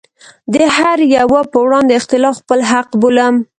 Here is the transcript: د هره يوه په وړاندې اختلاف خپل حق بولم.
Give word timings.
د 0.53 0.55
هره 0.75 1.05
يوه 1.17 1.41
په 1.51 1.57
وړاندې 1.65 1.91
اختلاف 1.99 2.35
خپل 2.41 2.59
حق 2.71 2.89
بولم. 3.01 3.35